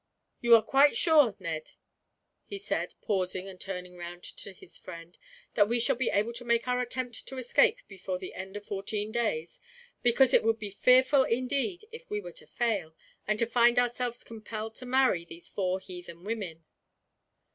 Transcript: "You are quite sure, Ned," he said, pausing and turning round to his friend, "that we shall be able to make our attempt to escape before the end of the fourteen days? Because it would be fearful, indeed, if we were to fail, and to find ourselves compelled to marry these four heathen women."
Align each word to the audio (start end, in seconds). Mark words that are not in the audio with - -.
"You 0.39 0.55
are 0.55 0.63
quite 0.63 0.97
sure, 0.97 1.35
Ned," 1.37 1.73
he 2.45 2.57
said, 2.57 2.95
pausing 3.01 3.47
and 3.47 3.61
turning 3.61 3.97
round 3.97 4.23
to 4.23 4.51
his 4.51 4.75
friend, 4.75 5.15
"that 5.53 5.69
we 5.69 5.79
shall 5.79 5.95
be 5.95 6.09
able 6.09 6.33
to 6.33 6.43
make 6.43 6.67
our 6.67 6.81
attempt 6.81 7.27
to 7.27 7.37
escape 7.37 7.77
before 7.87 8.17
the 8.17 8.33
end 8.33 8.57
of 8.57 8.63
the 8.63 8.67
fourteen 8.67 9.11
days? 9.11 9.59
Because 10.01 10.33
it 10.33 10.43
would 10.43 10.57
be 10.57 10.71
fearful, 10.71 11.21
indeed, 11.21 11.85
if 11.91 12.09
we 12.09 12.19
were 12.19 12.31
to 12.31 12.47
fail, 12.47 12.95
and 13.27 13.37
to 13.37 13.45
find 13.45 13.77
ourselves 13.77 14.23
compelled 14.23 14.73
to 14.77 14.87
marry 14.87 15.23
these 15.23 15.47
four 15.47 15.79
heathen 15.79 16.23
women." 16.23 16.65